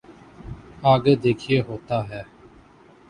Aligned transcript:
آگے 0.83 1.13
دیکھیے 1.15 1.59
ہوتا 1.61 1.97
ہے۔ 2.09 2.21